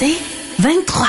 [0.00, 0.16] C'est
[0.60, 1.06] 23.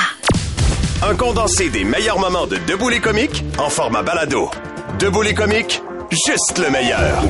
[1.08, 4.50] Un condensé des meilleurs moments de Debout les comiques en format balado.
[4.98, 7.22] Debout les comiques, juste le meilleur.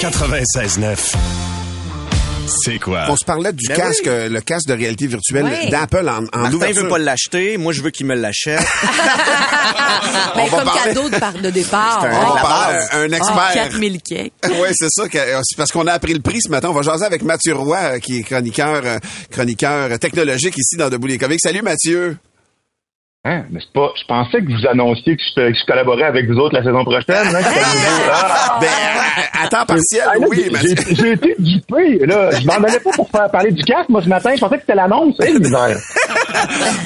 [0.00, 1.45] 96.9.
[2.46, 3.06] C'est quoi?
[3.08, 4.10] On se parlait du Ben casque, oui.
[4.10, 6.82] euh, le casque de réalité virtuelle d'Apple en, en Martin ouverture.
[6.84, 8.60] veut pas l'acheter, moi je veux qu'il me l'achète.
[10.36, 12.04] Ben, va comme parler- cadeau de, par- de départ.
[12.04, 13.50] Un, Oh, on parle, un- un oh, expert.
[13.54, 14.32] 4000 cakes.
[14.44, 15.08] oui, c'est ça.
[15.08, 16.68] que- euh, c'est parce qu'on a appris le prix ce matin.
[16.70, 18.82] On va jaser avec Mathieu Roy, euh, qui est chroniqueur,
[19.30, 21.40] chroniqueur technologique ici dans Debout les comiques.
[21.42, 22.16] Salut Mathieu.
[23.28, 23.44] Hein?
[23.50, 23.90] Mais c'est pas.
[24.00, 26.84] Je pensais que vous annonciez que je, que je collaborais avec vous autres la saison
[26.84, 27.34] prochaine.
[27.34, 27.40] Hein?
[28.08, 28.58] Ah!
[28.60, 28.68] Ben,
[29.42, 30.74] à, temps partiel, Ah, là, oui, j'ai- Mathieu.
[30.94, 32.30] j'ai été dupé, là.
[32.30, 34.30] Je m'en allais pas pour faire parler du casque, moi, ce matin.
[34.34, 35.18] Je pensais que c'était l'annonce.
[35.18, 35.76] Misère.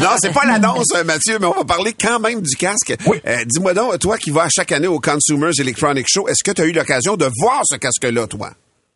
[0.00, 2.94] Non, c'est pas l'annonce, euh, Mathieu, mais on va parler quand même du casque.
[3.06, 3.20] Oui.
[3.26, 6.62] Euh, Dis-moi donc, toi qui vas chaque année au Consumers Electronic Show, est-ce que tu
[6.62, 8.50] as eu l'occasion de voir ce casque-là, toi?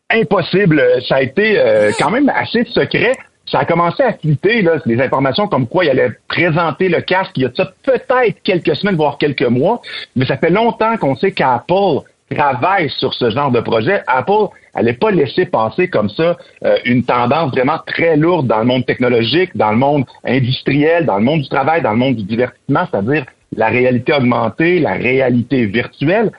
[0.09, 0.81] Impossible.
[1.07, 3.11] Ça a été euh, quand même assez secret.
[3.45, 7.31] Ça a commencé à fuiter, là, des informations comme quoi il allait présenter le casque
[7.35, 9.81] il y a ça peut-être quelques semaines, voire quelques mois.
[10.15, 14.01] Mais ça fait longtemps qu'on sait qu'Apple travaille sur ce genre de projet.
[14.07, 18.65] Apple n'allait pas laisser passer comme ça euh, une tendance vraiment très lourde dans le
[18.65, 22.23] monde technologique, dans le monde industriel, dans le monde du travail, dans le monde du
[22.23, 26.31] divertissement, c'est-à-dire la réalité augmentée, la réalité virtuelle.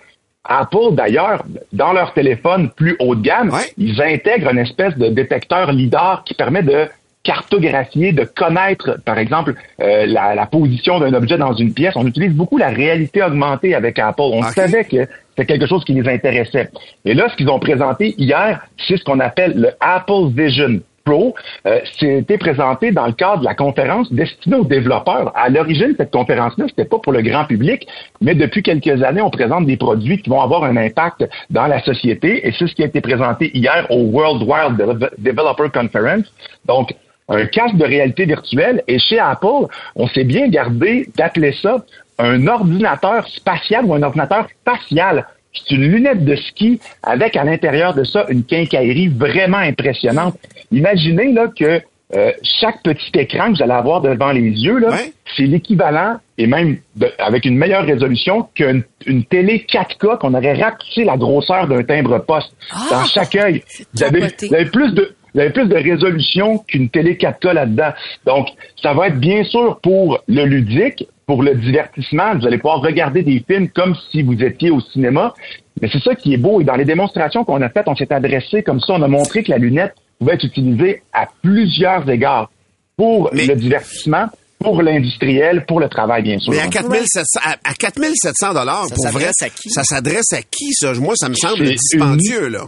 [0.49, 3.73] Apple, d'ailleurs, dans leur téléphone plus haut de gamme, Ouais.
[3.79, 6.87] ils intègrent une espèce de détecteur LIDAR qui permet de
[7.23, 11.95] cartographier, de connaître, par exemple, euh, la, la position d'un objet dans une pièce.
[11.97, 14.23] On utilise beaucoup la réalité augmentée avec Apple.
[14.23, 16.71] On savait que c'était quelque chose qui les intéressait.
[17.05, 21.35] Et là, ce qu'ils ont présenté hier, c'est ce qu'on appelle le Apple Vision Pro.
[21.67, 25.33] Euh, C'était présenté dans le cadre de la conférence destinée aux développeurs.
[25.35, 27.87] À l'origine, cette conférence-là, c'était pas pour le grand public,
[28.21, 31.81] mais depuis quelques années, on présente des produits qui vont avoir un impact dans la
[31.83, 36.27] société, et c'est ce qui a été présenté hier au World Wide Deve- Developer Conference.
[36.67, 36.93] Donc,
[37.29, 41.85] un casque de réalité virtuelle, et chez Apple, on s'est bien gardé d'appeler ça
[42.19, 45.27] un ordinateur spatial ou un ordinateur spatial.
[45.69, 50.37] C'est une lunette de ski avec à l'intérieur de ça une quincaillerie vraiment impressionnante.
[50.73, 51.81] Imaginez là que
[52.15, 52.31] euh,
[52.61, 55.13] chaque petit écran que vous allez avoir devant les yeux, là, Ouais.
[55.37, 60.55] c'est l'équivalent, et même de- avec une meilleure résolution, qu'une une télé 4K qu'on aurait
[60.55, 62.55] rapetissé la grosseur d'un timbre-poste
[62.93, 63.65] dans chaque œil.
[63.95, 64.47] Vous avez, capoté.
[64.49, 67.91] vous avez plus de vous avez plus de résolution qu'une télé 4K là-dedans.
[68.25, 68.49] Donc,
[68.81, 72.37] ça va être bien sûr pour le ludique, pour le divertissement.
[72.39, 75.35] Vous allez pouvoir regarder des films comme si vous étiez au cinéma.
[75.83, 76.61] Mais c'est ça qui est beau.
[76.61, 78.93] Et dans les démonstrations qu'on a faites, on s'est adressé comme ça.
[78.95, 82.51] On a montré que la lunette pouvait être utilisée à plusieurs égards
[82.97, 84.27] pour Mais- le divertissement,
[84.61, 86.53] pour l'industriel, pour le travail, bien sûr.
[86.53, 89.69] Mais à 4700, à, à 4700 dollars, pour vrai, à qui?
[89.69, 90.93] ça s'adresse à qui, ça?
[90.95, 92.61] Moi, ça me semble dispendieux, là.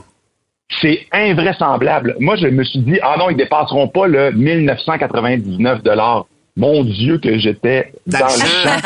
[0.82, 2.14] C'est invraisemblable.
[2.20, 6.26] Moi, je me suis dit, ah non, ils dépasseront pas le 1999 dollars.
[6.58, 8.76] Mon Dieu, que j'étais dans le champ.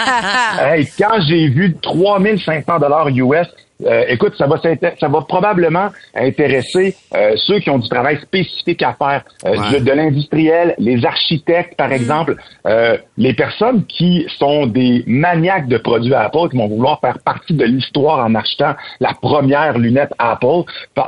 [0.60, 3.48] Hey, quand j'ai vu 3500 dollars US,
[3.84, 4.60] euh, écoute, ça va,
[5.00, 9.80] ça va probablement intéresser euh, ceux qui ont du travail spécifique à faire, euh, Ouais.
[9.80, 15.78] de, de l'industriel, les architectes, par exemple, euh, les personnes qui sont des maniaques de
[15.78, 20.62] produits Apple, qui vont vouloir faire partie de l'histoire en achetant la première lunette Apple,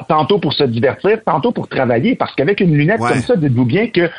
[0.08, 3.10] tantôt pour se divertir, tantôt pour travailler, parce qu'avec une lunette Ouais.
[3.10, 4.10] comme ça, dites-vous bien que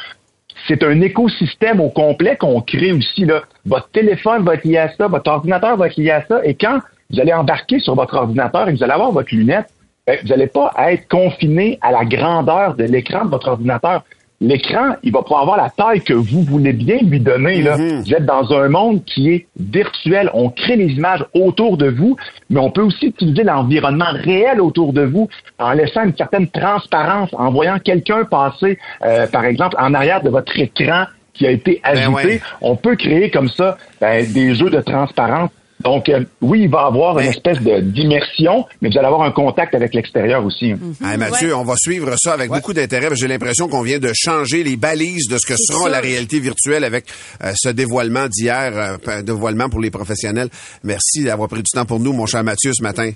[0.68, 3.26] c'est un écosystème au complet qu'on crée aussi.
[3.26, 3.42] Là.
[3.66, 6.56] Votre téléphone va être lié à ça, votre ordinateur va être lié à ça, et
[6.56, 6.80] quand
[7.10, 9.68] vous allez embarquer sur votre ordinateur et que vous allez avoir votre lunette,
[10.08, 14.04] ben, vous n'allez pas être confiné à la grandeur de l'écran de votre ordinateur.
[14.42, 17.62] L'écran, il va pouvoir avoir la taille que vous voulez bien lui donner.
[17.62, 17.78] Là.
[17.78, 20.30] Vous êtes dans un monde qui est virtuel.
[20.34, 22.18] On crée les images autour de vous,
[22.50, 27.30] mais on peut aussi utiliser l'environnement réel autour de vous en laissant une certaine transparence,
[27.34, 31.80] en voyant quelqu'un passer, euh, par exemple, en arrière de votre écran qui a été
[31.84, 32.28] ajouté.
[32.28, 32.42] ouais.
[32.62, 35.50] On peut créer comme ça ben, des jeux de transparence.
[35.86, 39.22] Donc, euh, oui, il va y avoir une espèce de d'immersion, mais vous allez avoir
[39.22, 40.72] un contact avec l'extérieur aussi.
[41.04, 43.08] Hey, Mathieu, on va suivre ça avec beaucoup d'intérêt.
[43.08, 45.90] parce que J'ai l'impression qu'on vient de changer les balises de ce que sera sûr.
[45.90, 47.06] la réalité virtuelle avec
[47.44, 50.50] euh, ce dévoilement d'hier, euh, dévoilement pour les professionnels.
[50.84, 53.12] Merci d'avoir pris du temps pour nous, mon cher Mathieu, ce matin.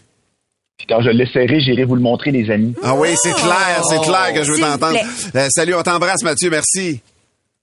[0.77, 2.75] Puis quand je l'essaierai, j'irai vous le montrer, les amis.
[2.83, 4.99] Ah oui, c'est clair, c'est clair que je veux t'entendre.
[5.35, 7.01] Euh, salut, on t'embrasse, Mathieu, merci.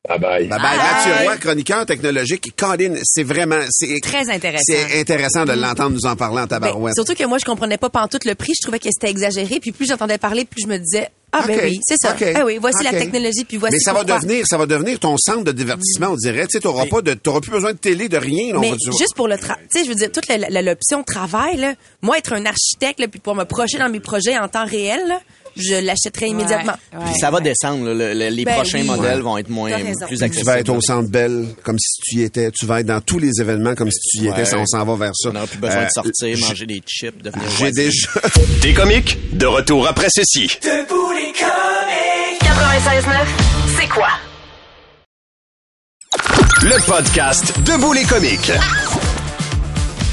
[0.09, 0.47] Bye bye.
[0.49, 0.77] Bye bye.
[0.77, 2.53] Mathieu Roy, chroniqueur technologique.
[2.57, 4.63] Colin, c'est vraiment, c'est Très intéressant.
[4.67, 6.95] C'est intéressant de l'entendre nous en parler en Ben, tabarouette.
[6.95, 8.53] surtout que moi, je comprenais pas pantoute le prix.
[8.57, 9.61] Je trouvais que c'était exagéré.
[9.61, 12.15] Puis plus j'entendais parler, plus je me disais, ah ben oui, c'est ça.
[12.37, 15.17] Ah oui, voici la technologie, puis voici Mais ça va devenir, ça va devenir ton
[15.19, 16.47] centre de divertissement, on dirait.
[16.47, 18.53] Tu sais, t'auras pas de, t'auras plus besoin de télé, de rien.
[18.53, 18.93] là, on Mais va dire.
[18.93, 22.47] juste pour le tu sais, je veux dire, toute l'option travail, là, moi, être un
[22.47, 25.21] architecte, là, puis pouvoir me projeter dans mes projets en temps réel, là,
[25.57, 26.75] je l'achèterais immédiatement.
[26.93, 27.05] Ouais.
[27.07, 27.87] Puis ça va descendre.
[27.87, 27.95] là.
[27.95, 28.87] Le- le- les Ben prochains oui.
[28.87, 30.47] modèles vont être moins plus Tu accessibles.
[30.47, 32.51] vas être au centre Belle comme si tu y étais.
[32.51, 34.45] Tu vas être dans tous les événements comme si tu y étais.
[34.45, 35.31] Ça, on s'en va vers ça.
[35.31, 38.09] On n'aura plus besoin Euh, de sortir, j- manger des chips, devenir J'ai déjà.
[38.63, 40.47] Des comiques, de retour après ceci.
[40.47, 43.27] 96.9,
[43.81, 44.09] c'est quoi?
[46.63, 48.51] Le podcast Debout les comiques.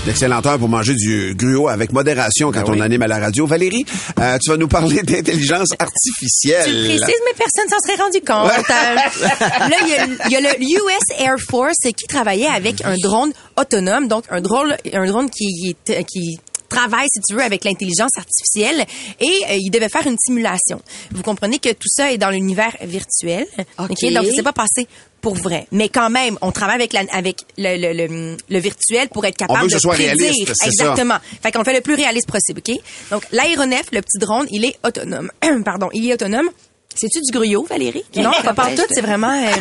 [0.08, 3.46] Heure pour manger du gruau avec modération quand Ben on anime à la radio.
[3.46, 3.86] Valérie,
[4.20, 6.82] euh, tu vas nous parler d'intelligence Tu artificielle.
[6.82, 8.52] le précises, mais personne s'en serait rendu compte.
[8.70, 12.84] Euh, là, il y, a, il y a le US Air Force qui travaillait avec
[12.86, 16.38] un drone autonome, donc un drone, un drone qui est, qui
[16.74, 18.86] travaille, si tu veux, avec l'intelligence artificielle
[19.20, 20.82] et euh, il devait faire une simulation.
[21.12, 23.46] Vous comprenez que tout ça est dans l'univers virtuel.
[23.80, 23.90] OK?
[24.14, 24.88] Donc, c'est pas passé
[25.22, 25.68] pour vrai.
[25.72, 29.38] Mais quand même, on travaille avec, la, avec le, le, le, le virtuel pour être
[29.38, 30.16] capable veut que ce de soit prédire.
[30.18, 30.84] réaliste, c'est ça.
[30.92, 31.18] Exactement.
[31.42, 32.76] Fait qu'on fait le plus réaliste possible, OK?
[33.12, 35.32] Donc, l'aéronef, le petit drone, il est autonome.
[35.66, 36.50] Pardon, il est autonome.
[36.96, 38.04] C'est-tu du gruyot, Valérie?
[38.18, 39.32] Non, pas partout, c'est vraiment...
[39.32, 39.52] euh,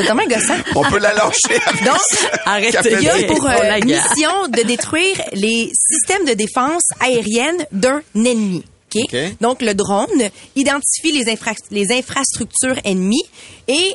[0.00, 0.54] c'est vraiment gossant.
[0.76, 1.60] On peut la lâcher.
[1.66, 2.00] avec Donc,
[2.46, 2.78] Arrêtez.
[2.92, 7.66] il y a pour euh, Oh, la mission de détruire les systèmes de défense aérienne
[7.72, 8.64] d'un ennemi.
[8.94, 9.02] OK?
[9.04, 9.16] OK.
[9.40, 13.24] Donc, le drone identifie les, infra- les infrastructures ennemies
[13.68, 13.94] et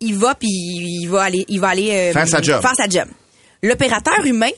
[0.00, 2.62] il va puis il va aller, il va aller euh, Faire sa job.
[2.62, 3.06] Faire sa job.
[3.62, 4.50] L'opérateur humain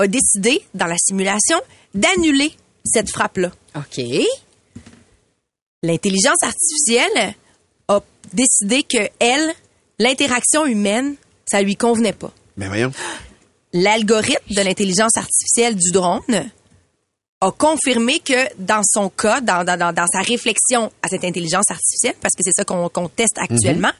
[0.00, 1.58] a décidé, dans la simulation,
[1.94, 2.52] d'annuler
[2.84, 3.50] cette frappe-là.
[3.76, 4.00] OK.
[5.82, 7.34] L'intelligence artificielle
[7.88, 8.00] a
[8.32, 9.52] décidé que elle,
[9.98, 11.14] l'interaction humaine,
[11.50, 12.32] ça lui convenait pas.
[12.56, 12.92] Mais Ben voyons.
[13.72, 16.50] l'algorithme de l'intelligence artificielle du drone
[17.40, 21.70] a confirmé que dans son cas, dans, dans, dans, dans sa réflexion à cette intelligence
[21.70, 23.92] artificielle, parce que c'est ça qu'on qu'on teste actuellement,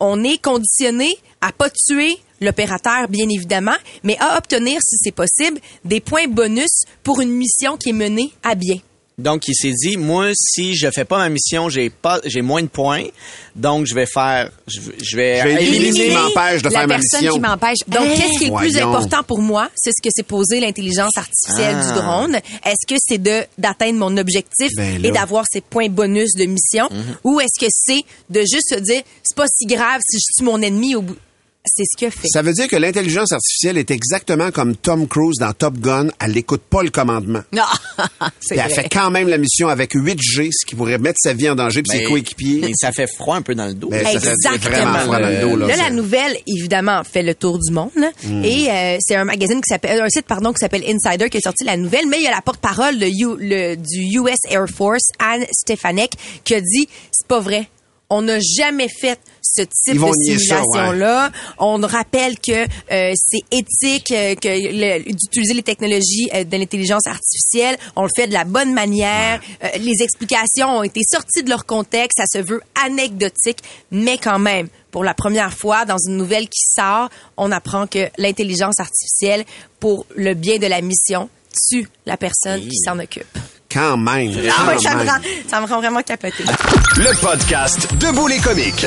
[0.00, 5.58] on est conditionné à pas tuer l'opérateur, bien évidemment, mais à obtenir, si c'est possible,
[5.84, 8.76] des points bonus pour une mission qui est menée à bien.
[9.18, 12.62] Donc, il s'est dit, moi, si je fais pas ma mission, j'ai pas, j'ai moins
[12.62, 13.04] de points.
[13.56, 16.62] Donc, je vais faire, je, vais- je vais Je vais éliminer ce qui Éliminer m'empêche
[16.62, 17.34] de la faire ma personne mission.
[17.34, 17.78] qui m'empêche.
[17.88, 18.12] Donc, Hein?
[18.16, 19.68] qu'est-ce qui est le plus important pour moi?
[19.74, 21.88] C'est ce que s'est posé l'intelligence artificielle Ah.
[21.92, 22.34] du drone.
[22.64, 26.88] Est-ce que c'est de d'atteindre mon objectif Ben et d'avoir ces points bonus de mission?
[27.24, 30.44] Ou est-ce que c'est de juste se dire, c'est pas si grave si je tue
[30.44, 31.16] mon ennemi au bout?
[31.74, 32.28] C'est ce qu'il a fait.
[32.28, 36.08] Ça veut dire que l'intelligence artificielle est exactement comme Tom Cruise dans Top Gun.
[36.20, 37.42] Elle n'écoute pas le commandement.
[37.52, 37.62] Non,
[38.40, 38.82] c'est Puis elle vrai.
[38.82, 41.82] fait quand même la mission avec 8G, ce qui pourrait mettre sa vie en danger
[41.82, 42.68] puis ses Ben, coéquipiers.
[42.68, 43.88] Et ça fait froid un peu dans le dos.
[43.88, 44.70] Ben, ça fait Exactement.
[44.70, 45.56] vraiment froid dans le dos.
[45.56, 47.90] Là, Là, la nouvelle, évidemment, fait le tour du monde.
[48.24, 48.44] Hmm.
[48.44, 51.40] Et euh, c'est un magazine qui s'appelle, un site, pardon, qui s'appelle Insider qui a
[51.40, 52.06] sorti la nouvelle.
[52.08, 56.12] Mais il y a la porte-parole du US Air Force, Anne Stefanek,
[56.44, 57.68] qui a dit, c'est pas vrai.
[58.10, 59.98] On n'a jamais fait ce type de
[60.38, 61.30] simulation-là.
[61.58, 67.06] On rappelle que euh, c'est éthique euh, que le- d'utiliser les technologies euh, de l'intelligence
[67.06, 67.76] artificielle.
[67.96, 69.40] On le fait de la bonne manière.
[69.62, 72.18] Euh, les explications ont été sorties de leur contexte.
[72.18, 73.58] Ça se veut anecdotique,
[73.90, 78.08] mais quand même, pour la première fois, dans une nouvelle qui sort, on apprend que
[78.16, 79.44] l'intelligence artificielle,
[79.80, 81.28] pour le bien de la mission,
[81.68, 83.26] tue la personne qui s'en occupe.
[83.70, 84.32] Quand même.
[84.58, 86.44] Ah ouais, ça me rend, ça me rend vraiment capoter.
[86.96, 88.86] Le podcast Debout les comiques.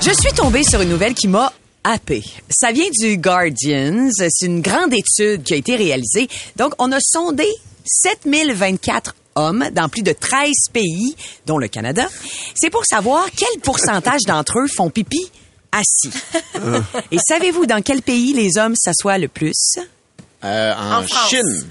[0.00, 1.52] Je suis tombée sur une nouvelle qui m'a
[1.84, 2.24] happée.
[2.50, 4.08] Ça vient du Guardian.
[4.16, 6.28] C'est une grande étude qui a été réalisée.
[6.56, 7.46] Donc, on a sondé
[7.84, 11.14] 7024 hommes dans plus de 13 pays,
[11.46, 12.08] dont le Canada.
[12.54, 15.30] C'est pour savoir quel pourcentage d'entre eux font pipi
[15.72, 16.10] assis.
[17.12, 19.76] Et savez-vous dans quel pays les hommes s'assoient le plus?
[20.42, 21.06] Euh, en.
[21.28, 21.66] Chine.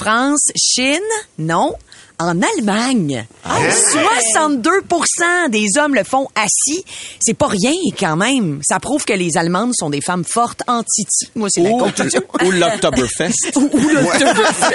[0.00, 1.02] France, Chine,
[1.36, 1.74] non.
[2.20, 6.84] En Allemagne, 62% des hommes le font assis.
[7.18, 8.60] C'est pas rien quand même.
[8.62, 11.30] Ça prouve que les Allemandes sont des femmes fortes anti-ti.
[11.34, 12.20] Moi, c'est la Ou, conclusion.
[12.44, 13.32] ou l'Octoberfest.
[13.56, 14.74] Ou l'Oktoberfest.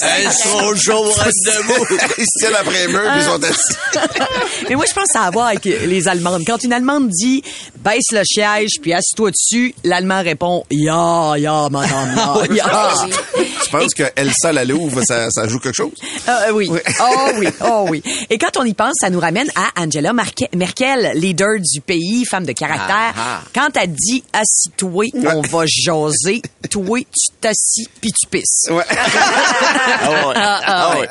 [0.00, 1.12] Elles sont chaudes
[1.44, 1.86] debout.
[2.16, 3.74] Ils se tiennent après eux, puis ils sont assis.
[4.70, 6.44] Mais moi, je pense que ça a à voir avec les Allemandes.
[6.46, 7.42] Quand une Allemande dit,
[7.84, 9.74] baisse le siège, puis assis-toi dessus.
[9.84, 12.16] L'Allemand répond, ya, ya, madame,
[12.50, 12.94] ya, ya.
[13.62, 15.92] Tu penses que Elsa la Louve, ça, ça joue quelque chose?
[16.26, 16.70] Ah, oui.
[17.00, 18.02] Oh oui, oh oui.
[18.30, 22.24] Et quand on y pense, ça nous ramène à Angela Marke- Merkel, leader du pays,
[22.24, 23.14] femme de caractère.
[23.16, 23.40] Ah, ah.
[23.54, 26.42] Quand elle dit assis-toi, on va jaser.
[26.70, 28.66] Toi, tu t'assis puis tu pisses.
[28.70, 28.84] Ouais.
[30.00, 30.34] Ah ouais.
[30.36, 31.00] Ah, Ah ouais.
[31.00, 31.08] ouais.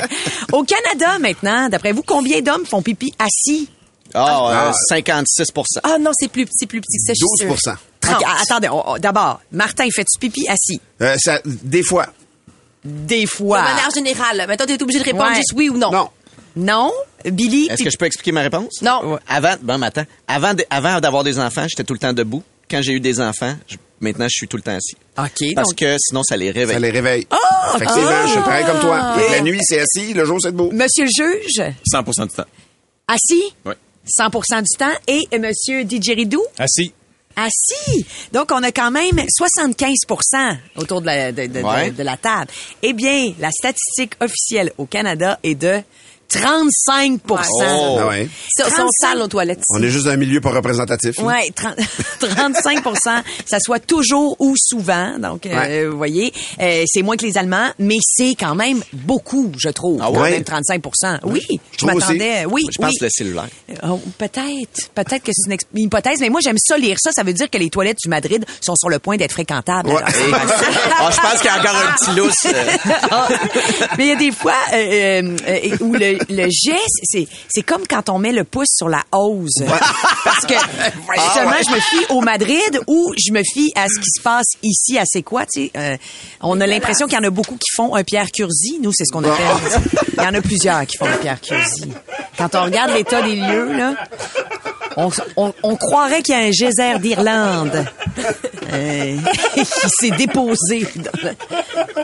[0.54, 3.70] Au Canada maintenant, d'après vous, combien d'hommes font pipi assis?
[4.14, 4.96] Ah, euh, Ah.
[4.96, 7.76] 56% Ah non, c'est plus, c'est plus petit que ça, je suis 12 sûre.
[8.10, 10.80] Ok, attendez, on- on- d'abord, Martin, fais-tu pipi assis?
[11.02, 12.08] Euh, ça, Des fois.
[13.08, 13.62] Des De fois.
[13.62, 14.46] manière générale.
[14.48, 15.36] Maintenant, t'es obligé de répondre Ouais.
[15.36, 15.92] juste oui ou non.
[15.92, 16.10] Non.
[16.56, 16.92] Non?
[17.26, 17.66] Billy?
[17.68, 18.82] Est-ce tu- que je peux expliquer ma réponse?
[18.82, 19.14] Non.
[19.14, 19.20] Ouais.
[19.28, 20.06] Avant, bon, mais attends.
[20.28, 22.42] Avant, de- avant d'avoir des enfants, j'étais tout le temps debout.
[22.70, 24.96] Quand j'ai eu des enfants, je- maintenant, je suis tout le temps assis.
[25.18, 26.74] OK, Parce donc, que sinon, ça les réveille.
[26.76, 27.28] Ça les réveille.
[27.30, 27.74] Ah!
[27.76, 29.14] Effectivement, je suis pareil comme toi.
[29.18, 30.70] Fait que La nuit, c'est assis, le jour, c'est debout.
[30.72, 32.46] Monsieur le juge, 100% du temps.
[33.08, 33.54] assis?
[33.66, 33.74] Oui.
[34.06, 34.86] 100% du temps.
[35.08, 36.44] Et euh, Monsieur Didgeridoo?
[36.58, 36.94] Assis.
[37.38, 38.06] Assis.
[38.34, 41.92] Donc, on a quand même 75% autour de la, de, de- de- Ouais.
[41.92, 42.52] de la table.
[42.82, 45.82] Eh bien, la statistique officielle au Canada est de
[46.30, 47.36] 35 Oh.
[48.00, 48.24] Ah ouais.
[48.26, 48.88] Ils sont 35.
[49.00, 49.62] sales aux toilettes.
[49.70, 51.18] On est juste dans un milieu pas représentatif.
[51.20, 51.76] Ouais, 30
[52.22, 55.18] 35% ça soit toujours ou souvent.
[55.20, 55.86] Donc, euh, Ouais.
[55.86, 60.00] vous voyez, euh, c'est moins que les Allemands, mais c'est quand même beaucoup, je trouve.
[60.02, 60.32] Ah quand ouais?
[60.32, 60.82] même 35
[61.24, 61.42] Oui,
[61.80, 62.46] je m'attendais.
[62.46, 62.98] Oui, Je pense oui.
[63.02, 63.48] le cellulaire.
[63.84, 67.12] Oh, peut-être, peut-être que c'est une, hypothèse, mais moi j'aime ça lire ça.
[67.14, 69.90] Ça veut dire que les toilettes du Madrid sont sur le point d'être fréquentables.
[69.90, 69.96] Ouais.
[69.98, 70.10] Alors,
[71.00, 72.46] Ah, je pense qu'il y a encore un petit lousse.
[72.46, 72.92] euh.
[73.12, 73.28] ah,
[73.98, 77.62] mais il y a des fois euh, euh, euh, où le, le jet, c'est c'est
[77.64, 79.64] comme quand on met le pouce sur la hose.
[80.24, 84.10] Parce que justement, je me fie au Madrid ou je me fie à ce qui
[84.16, 85.72] se passe ici à C'est quoi, tu sais.
[85.78, 85.98] euh,
[86.42, 88.80] on a l'impression qu'il y en a beaucoup qui font un Pierre Curzi.
[88.82, 89.46] Nous, c'est ce qu'on appelle.
[90.18, 91.92] Il y en a plusieurs qui font un Pierre Curzi.
[92.38, 93.96] Quand on regarde l'état des lieux, là,
[94.98, 97.86] on, on- on croirait qu'il y a un geyser d'Irlande
[98.72, 99.18] euh,
[99.54, 100.88] qui s'est déposé.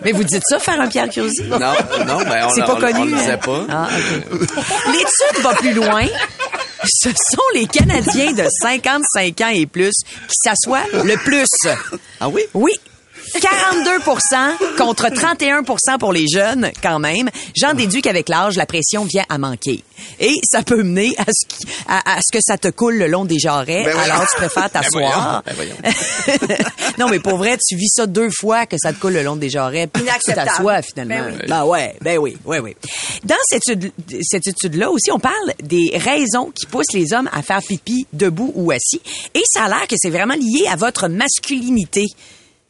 [0.04, 1.44] Mais vous dites ça, faire un Pierre Curzi?
[1.44, 3.00] Non, non, ben on C'est pas on- connu.
[3.00, 3.38] On le disait hein?
[3.38, 3.66] pas.
[3.70, 3.88] Ah.
[4.88, 6.06] L'étude va plus loin.
[6.86, 9.94] Ce sont les Canadiens de 55 ans et plus
[10.28, 11.46] qui s'assoient le plus.
[12.20, 12.42] Ah oui?
[12.54, 12.74] Oui.
[13.36, 17.30] 42% contre 31% pour les jeunes, quand même.
[17.56, 19.84] J'en déduis qu'avec l'âge, la pression vient à manquer.
[20.20, 23.08] Et ça peut mener à ce, qui- à, à ce que ça te coule le
[23.08, 23.84] long des jarrets.
[23.86, 25.44] Ben alors, tu préfères t'asseoir.
[25.46, 25.76] Ben voyons,
[27.00, 29.36] non, mais pour vrai, tu vis ça deux fois que ça te coule le long
[29.36, 29.88] des jarrets.
[29.88, 31.16] Puis tu t'assois, finalement.
[31.30, 31.48] Ben oui.
[31.48, 32.76] Ben ouais, ben oui, oui, oui.
[33.24, 37.42] Dans cette étude, cette étude-là aussi, on parle des raisons qui poussent les hommes à
[37.42, 39.02] faire pipi debout ou assis.
[39.34, 42.06] Et ça a l'air que c'est vraiment lié à votre masculinité.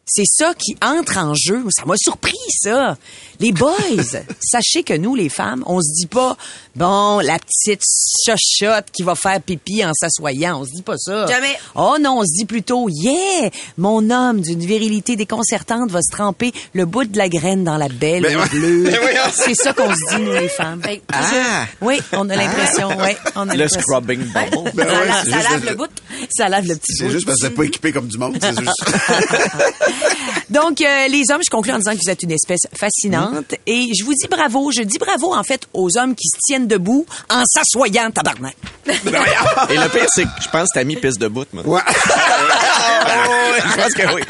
[0.05, 1.63] C'est ça qui entre en jeu.
[1.75, 2.98] Ça m'a surpris, ça.
[3.39, 3.74] Les boys,
[4.41, 6.36] sachez que nous, les femmes, on se dit pas,
[6.75, 7.81] bon, la petite
[8.25, 10.60] chochotte qui va faire pipi en s'assoyant.
[10.60, 11.25] On se dit pas ça.
[11.27, 11.57] Jamais.
[11.75, 16.51] Oh non, on se dit plutôt, yeah, mon homme d'une virilité déconcertante va se tremper
[16.74, 18.83] le bout de la graine dans la belle Ben eau bleue.
[18.91, 19.31] Ben.
[19.33, 20.81] C'est ça qu'on se dit, nous, les femmes.
[21.13, 21.65] Ah!
[21.81, 24.72] Oui, on a l'impression, oui, on a Le scrubbing bubble.
[24.74, 25.89] Ben ouais, c'est ça lave le bout.
[26.29, 27.12] Ça lave le petit C'est bout.
[27.12, 28.38] juste parce que c'est pas équipé comme du monde.
[28.41, 28.86] C'est juste...
[30.50, 33.55] Donc, euh, les hommes, je conclue en disant que vous êtes une espèce fascinante.
[33.65, 34.71] Et je vous dis bravo.
[34.71, 38.55] Je dis bravo, en fait, aux hommes qui se tiennent debout en s'assoyant, tabarnak.
[38.88, 41.63] Et le pire, c'est que je pense que t'as mis piste de bout, moi.
[41.65, 41.81] Ouais.
[41.81, 44.21] Ouais, je pense que oui.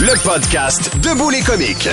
[0.00, 1.88] Le podcast Debout les comiques.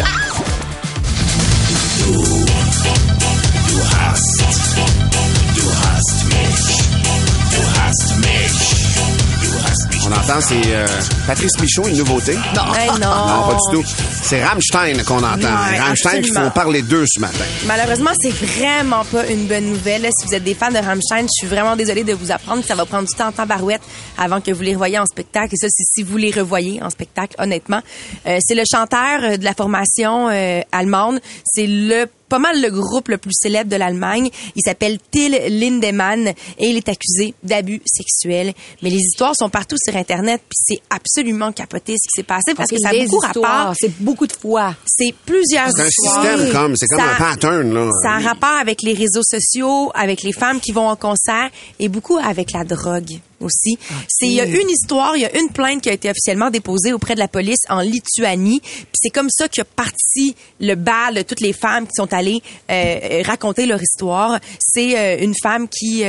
[10.08, 10.86] On entend, c'est euh,
[11.26, 12.36] Patrice Michaud, une nouveauté?
[12.56, 12.76] Non.
[12.76, 12.98] Hey, non.
[13.00, 13.84] Non, pas du tout.
[14.28, 15.38] C'est Rammstein qu'on entend.
[15.38, 16.46] Ouais, Rammstein qui absolument.
[16.46, 17.46] font parler d'eux ce matin.
[17.68, 20.02] Malheureusement, c'est vraiment pas une bonne nouvelle.
[20.02, 20.10] là.
[20.18, 22.68] Si vous êtes des fans de Rammstein, je suis vraiment désolée de vous apprendre que
[22.68, 23.84] ça va prendre du temps en tabarouette
[24.18, 25.54] avant que vous les revoyez en spectacle.
[25.54, 27.82] Et ça, c'est si vous les revoyez en spectacle, honnêtement.
[28.26, 31.20] Euh, c'est le chanteur euh, de la formation euh, allemande.
[31.46, 34.30] C'est le pas mal le groupe le plus célèbre de l'Allemagne.
[34.56, 38.54] Il s'appelle Till Lindemann et il est accusé d'abus sexuels.
[38.82, 42.54] Mais les histoires sont partout sur Internet, puis c'est absolument capoté ce qui s'est passé
[42.56, 43.74] parce que ça a beaucoup rapport.
[43.80, 44.74] C'est beaucoup de fois.
[44.86, 47.90] C'est plusieurs C'est un système comme, c'est comme Ça- un pattern, là.
[48.02, 51.90] Ça a rapport avec les réseaux sociaux, avec les femmes qui vont en concert et
[51.90, 53.78] beaucoup avec la drogue aussi.
[54.08, 56.50] C'est il y a une histoire, il y a une plainte qui a été officiellement
[56.50, 61.16] déposée auprès de la police en Lituanie, puis c'est comme ça qu'a parti le bal
[61.16, 64.40] de toutes les femmes qui sont allées euh, raconter leur histoire.
[64.60, 66.06] C'est euh, une femme qui euh,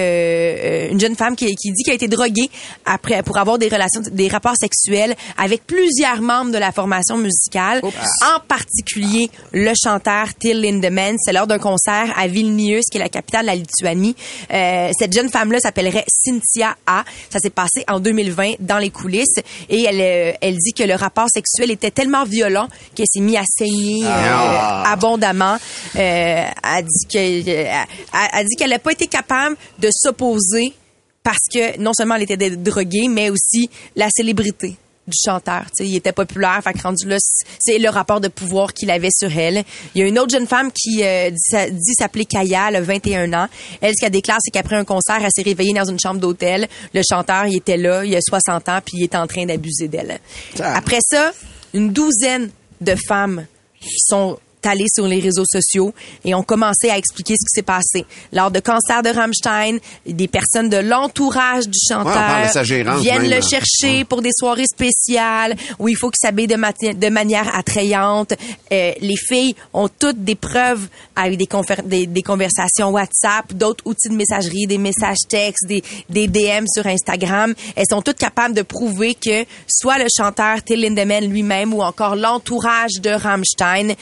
[0.67, 2.51] euh, une jeune femme qui, qui dit qu'elle a été droguée
[2.85, 7.81] après pour avoir des relations des rapports sexuels avec plusieurs membres de la formation musicale,
[7.83, 11.17] en particulier le chanteur Till Lindemann.
[11.19, 14.17] C'est lors d'un concert à Vilnius, qui est la capitale de la Lituanie.
[14.53, 17.05] Euh, cette jeune femme-là s'appellerait Cynthia A.
[17.31, 20.95] Ça s'est passé en 2020 dans les coulisses et elle, euh, elle dit que le
[20.95, 24.93] rapport sexuel était tellement violent qu'elle s'est mise à saigner euh, Ah.
[24.93, 25.57] abondamment.
[25.97, 26.45] Euh,
[26.77, 27.65] elle dit que, euh,
[28.13, 30.73] elle, elle dit qu'elle n'a pas été capable de s'opposer
[31.23, 34.77] parce que non seulement elle était droguée, mais aussi la célébrité
[35.07, 35.65] du chanteur.
[35.79, 37.17] Il était populaire, fait que rendu là,
[37.61, 39.65] c'est le rapport de pouvoir qu'il avait sur elle.
[39.95, 42.77] Il y a une autre jeune femme qui euh, dit, sa- dit s'appeler Kaya, elle
[42.77, 43.49] a 21 ans.
[43.81, 46.67] Elle, ce qu'elle déclare, c'est qu'après un concert, elle s'est réveillée dans une chambre d'hôtel.
[46.95, 49.89] Le chanteur, il était là, il a 60 ans, puis il est en train d'abuser
[49.89, 50.19] d'elle.
[50.61, 51.33] Après ça,
[51.75, 53.47] une douzaine de femmes
[53.99, 55.93] sont allées sur les réseaux sociaux
[56.25, 58.05] et ont commencé à expliquer ce qui s'est passé.
[58.33, 62.13] Lors de concert de Rammstein, des personnes de l'entourage du chanteur
[63.01, 67.55] viennent même, le chercher pour des soirées spéciales où il faut qu'il s'habille de, manière
[67.57, 68.35] attrayante.
[68.73, 73.85] Euh, les filles ont toutes des preuves avec des, confer- des, des conversations WhatsApp, d'autres
[73.87, 77.55] outils de messagerie, des messages textes, des, des DM sur Instagram.
[77.75, 82.17] Elles sont toutes capables de prouver que soit le chanteur Till Lindemann lui-même ou encore
[82.17, 83.95] l'entourage de Rammstein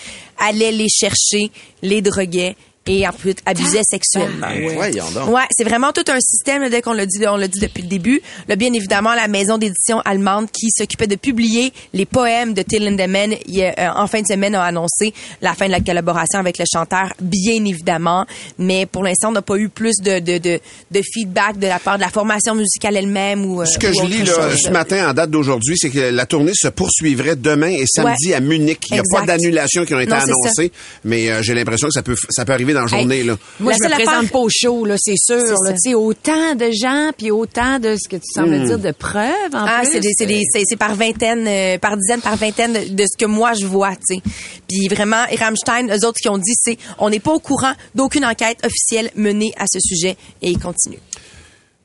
[0.54, 1.50] allait les chercher,
[1.82, 4.46] les droguait et ensuite abusait sexuellement.
[4.48, 5.28] Ben.
[5.28, 7.82] Ouais, c'est vraiment tout un système là, dès qu'on l'a dit, on l'a dit depuis
[7.82, 8.20] le début.
[8.48, 12.84] Là, bien évidemment, la maison d'édition allemande qui s'occupait de publier les poèmes de Till
[12.84, 15.80] Lindemann il y a, euh, en fin de semaine a annoncé la fin de la
[15.80, 18.26] collaboration avec le chanteur, bien évidemment.
[18.58, 20.60] Mais pour l'instant, on n'a pas eu plus de, de, de,
[20.90, 23.62] de feedback de la part de la formation musicale elle-même ou.
[23.62, 25.98] euh, Ce que ou je autre lis là, ce matin en date d'aujourd'hui, c'est que
[26.10, 28.34] la tournée se poursuivrait demain et samedi Ouais.
[28.34, 28.78] à Munich.
[28.90, 29.20] Il n'y a Exact.
[29.20, 30.70] pas d'annulation qui ont été Non, annoncées,
[31.04, 33.20] mais euh, j'ai l'impression que ça peut, ça peut arriver dans la journée.
[33.20, 33.24] Hey.
[33.24, 33.36] Là.
[33.60, 35.36] Moi, La je me présente affaire- pas au show, là, c'est sûr.
[35.36, 35.54] Là.
[35.66, 35.72] ça.
[35.72, 39.54] Tu sais, autant de gens, puis autant de ce que tu sembles dire de preuves,
[39.54, 40.00] en Ah, plus.
[40.18, 43.52] c'est des, c'est par vingtaine, euh, par dizaine, par vingtaine de, de ce que moi
[43.54, 44.22] je vois, tu sais.
[44.68, 48.24] Puis vraiment, Rammstein, eux autres qui ont dit, c'est, on n'est pas au courant d'aucune
[48.24, 50.98] enquête officielle menée à ce sujet et ils continuent.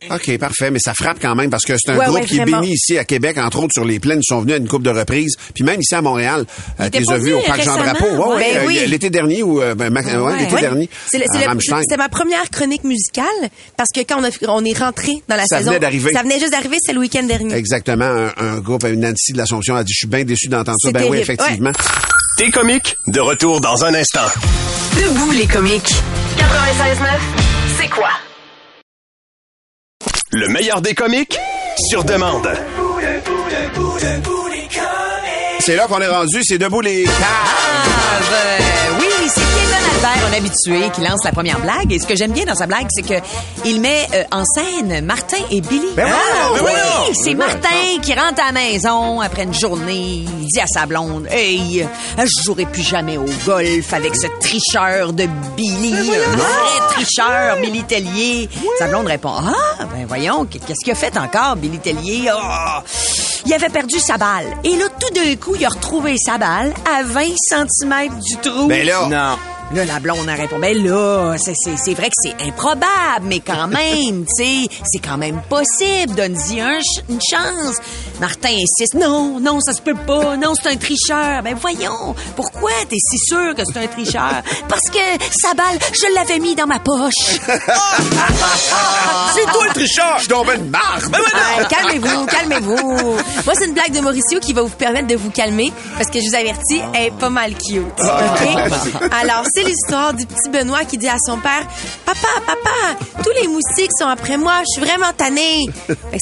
[0.09, 2.39] OK, parfait, mais ça frappe quand même parce que c'est un Ouais, groupe ouais, qui
[2.39, 4.19] est béni ici à Québec, entre autres sur les plaines.
[4.23, 6.45] Ils sont venus à une coupe de reprises, puis même ici à Montréal.
[6.91, 7.93] Tu les as vus au parc Jean récemment?
[7.99, 8.35] Drapeau.
[8.35, 8.79] Ouais, Ben euh, oui.
[8.87, 10.61] l'été dernier ou euh, ben, ma- ouais, l'été Ouais.
[10.61, 10.89] dernier.
[11.11, 13.25] C'est, ma première chronique musicale
[13.75, 16.13] parce que quand on, a, on est rentré dans la Ça saison, venait d'arriver.
[16.13, 17.53] ça venait juste d'arriver, c'est le week-end dernier.
[17.55, 20.91] Exactement, un, un groupe, Nancy de l'Assomption a dit, je suis bien déçu d'entendre ça.
[20.91, 21.71] Ben oui, effectivement.
[22.37, 24.27] T'es comique, de retour dans un instant.
[24.95, 25.93] Debout les comiques.
[26.37, 27.58] 96.9, c'est quoi?
[30.31, 31.39] Le meilleur des comiques,
[31.89, 32.47] sur demande.
[35.59, 38.98] C'est là qu'on est rendu, c'est debout les caves.
[40.09, 41.91] Ah, ben, Albert, un habitué, qui lance la première blague.
[41.91, 43.23] Et ce que j'aime bien dans sa blague, c'est que
[43.65, 45.93] il met euh, en scène Martin et Billy.
[45.95, 50.25] Ben Ah, ben oui, c'est Martin qui rentre à la maison après une journée.
[50.25, 51.85] Il dit à sa blonde, Hey,
[52.17, 57.83] je jouerai plus jamais au golf avec ce tricheur de Billy, un vrai tricheur, Billy
[57.83, 58.49] Tellier.
[58.79, 62.29] Sa blonde répond, Ah, ben voyons, qu'est-ce qu'il a fait encore, Billy Tellier?
[62.31, 62.83] Ah,
[63.45, 64.45] il avait perdu sa balle.
[64.63, 68.67] Et là, tout d'un coup, il a retrouvé sa balle à 20 cm du trou.
[68.67, 69.07] Ben là.
[69.07, 69.37] Non.
[69.73, 74.25] Là, la blonde a répondu, ben là, c'est, vrai que c'est improbable, mais quand même,
[74.25, 76.15] tu sais, c'est quand même possible.
[76.15, 77.77] Donne-y un une chance.
[78.19, 81.43] Martin insiste, non, non, ça se peut pas, non, c'est un tricheur.
[81.43, 84.41] Ben voyons, pourquoi t'es si sûr que c'est un tricheur?
[84.67, 84.99] Parce que
[85.41, 87.13] sa balle, je l'avais mis dans ma poche.
[89.35, 90.15] C'est toi le tricheur!
[90.15, 91.15] Je suis tombé de marde.
[91.33, 93.17] Ah, calmez-vous, calmez-vous.
[93.45, 96.19] Moi, c'est une blague de Mauricio qui va vous permettre de vous calmer parce que
[96.19, 97.83] je vous avertis, elle est pas mal cute.
[97.99, 99.09] OK?
[99.11, 101.67] Alors, c'est l'histoire du petit Benoît qui dit à son père
[102.05, 105.65] Papa, papa, tous les moustiques sont après moi, je suis vraiment tanné.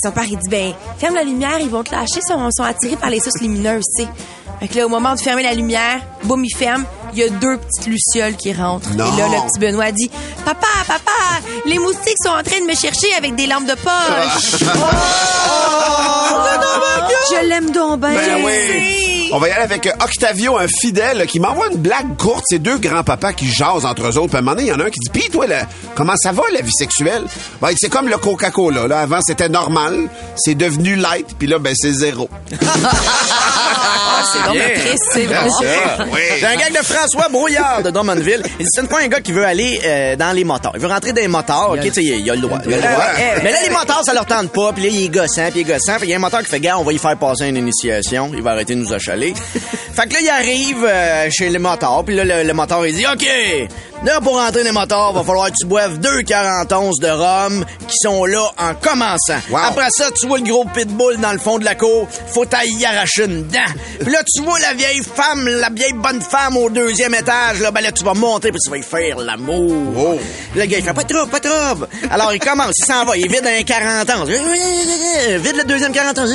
[0.04, 2.64] Son père, il dit Ben, ferme la lumière, ils vont te lâcher, ils sont, sont
[2.64, 4.10] attirés par les sources lumineuses, tu sais.
[4.60, 6.86] Fait que là, au moment de fermer la lumière, boum, il ferme.
[7.14, 8.90] Il y a deux petites lucioles qui rentrent.
[8.96, 9.06] Non.
[9.14, 10.10] Et là, le petit Benoît dit
[10.44, 11.12] Papa, papa,
[11.66, 14.62] les moustiques sont en train de me chercher avec des lampes de poche.
[17.32, 18.14] je l'aime donc ben.
[18.14, 19.30] Ben oui.
[19.32, 22.44] On va y aller avec euh, Octavio, un fidèle, qui m'envoie une blague courte.
[22.48, 24.30] C'est deux grands-papas qui jasent entre eux autres.
[24.30, 25.64] Puis à un moment donné, il y en a un qui dit, pis toi, là,
[25.96, 27.24] comment ça va, la vie sexuelle?
[27.62, 28.88] Ben, c'est comme le Coca-Cola.
[28.88, 29.02] Là.
[29.02, 30.10] Avant, c'était normal.
[30.38, 31.28] C'est devenu light.
[31.38, 32.30] Puis là, ben, c'est zéro.
[34.28, 34.70] Ah, c'est donc Bien.
[34.76, 35.38] triste, c'est vrai.
[36.12, 36.20] Oui.
[36.40, 38.42] J'ai un gag de François Brouillard de Drummondville.
[38.60, 40.74] Il dit, c'est pas un gars qui veut aller euh, dans les motards.
[40.76, 41.72] Il veut rentrer dans les motards.
[41.72, 42.60] OK, tu sais, il, il a le droit.
[42.66, 42.92] Il a le droit.
[42.92, 43.42] Ouais.
[43.44, 44.72] Mais là, les motards, ça leur tente pas.
[44.74, 45.96] Puis là, il est gossant, puis il est gossant.
[45.98, 47.58] Puis il y a un moteur qui fait, gars, on va y faire passer une
[47.58, 48.32] initiation.
[48.34, 49.34] Il va arrêter de nous achaler.
[49.94, 52.04] fait que là, il arrive euh, chez les motards.
[52.06, 53.26] Puis là, le, le moteur, il dit, OK,
[54.04, 57.08] là, pour rentrer dans les motards, va falloir que tu boives deux 40 onces de
[57.10, 59.40] rhum qui sont là en commençant.
[59.50, 59.60] Wow.
[59.70, 62.08] Après ça, tu vois le gros pitbull dans le fond de la cour.
[62.34, 63.60] Faut t'aille y arracher une dent.
[64.00, 67.60] Puis là, là, tu vois la vieille femme, la vieille bonne femme au deuxième étage,
[67.60, 69.94] là, ben là, tu vas monter puis tu vas y faire l'amour.
[69.96, 70.20] Oh.
[70.56, 71.88] Le gars, il fait pas de trouble, pas de trouble.
[72.10, 74.24] Alors, il commence, il s'en va, il vide un 40 ans.
[74.26, 76.26] Vide le deuxième 40 ans.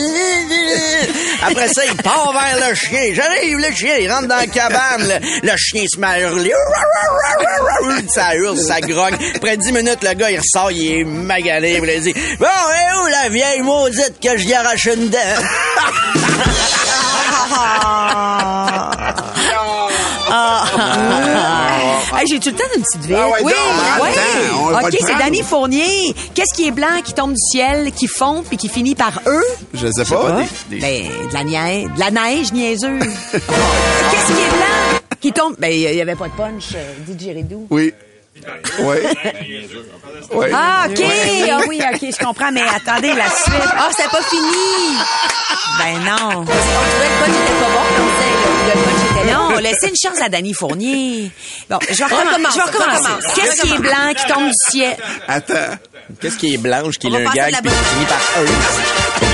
[1.43, 3.15] Après ça, il part vers le chien.
[3.15, 5.01] J'arrive, le chien, il rentre dans la cabane.
[5.43, 6.53] Le, le chien se met à hurler.
[8.09, 9.17] Ça hurle, ça grogne.
[9.35, 11.81] Après 10 minutes, le gars, il ressort, il est magané.
[11.83, 15.19] Il dit, bon, et où la vieille maudite que je lui arrache une dent?
[22.15, 23.17] Hey, j'ai tout le temps une petite ville.
[23.19, 24.09] Ah ouais, oui, donc, oui.
[24.15, 24.21] temps,
[24.61, 25.19] on va OK, le c'est prendre.
[25.19, 26.15] Danny Fournier.
[26.35, 29.45] Qu'est-ce qui est blanc, qui tombe du ciel, qui fond puis qui finit par eux?
[29.75, 30.43] Je sais pas.
[30.69, 33.01] Des- des- Ben, de la neige, de la neige niaiseuse.
[33.33, 35.01] Qu'est-ce qui est blanc?
[35.21, 35.55] Qui tombe?
[35.59, 37.67] Ben, il y avait pas de punch, euh, DJ Redou.
[37.71, 37.93] Oui.
[38.81, 38.97] Oui.
[40.33, 40.47] Oui.
[40.55, 41.03] Ah, OK.
[41.51, 43.55] Ah oui, OK, je comprends, mais attendez, la suite.
[43.77, 44.97] Ah, c'est pas fini!
[45.79, 46.41] Ben non.
[46.41, 49.39] On trouvait que le punch était pas bon, on disait le, le punch était là.
[49.39, 51.31] Non, laissez une chance à Danny Fournier.
[51.69, 52.29] Bon, je vais recommencer.
[52.31, 53.03] recommence, Je vais recommencer.
[53.13, 53.35] recommence.
[53.35, 54.97] Qu'est-ce qui est blanc, qui tombe du ciel?
[55.29, 55.77] Attends.
[56.21, 59.32] Qu'est-ce qui est blanche, qui va un gag, puis qui finit par eux?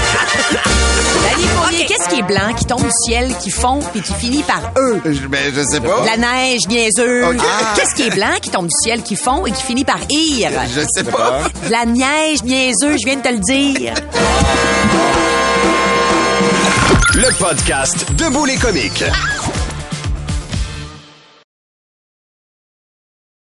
[1.56, 4.72] Fournier, qu'est-ce qui est blanc, qui tombe du ciel, qui fond puis qui finit par
[4.78, 5.00] eux?
[5.04, 6.00] Je, ben, je sais pas.
[6.02, 7.24] De la neige niaiseuse.
[7.24, 7.40] OK.
[7.40, 7.74] Ah.
[7.74, 10.50] Qu'est-ce qui est blanc, qui tombe du ciel, qui fond et qui finit par ire?
[10.74, 11.42] Je sais pas.
[11.66, 13.94] De la neige niaiseuse, je viens de te le dire.
[17.14, 19.04] Le podcast Debout les comiques.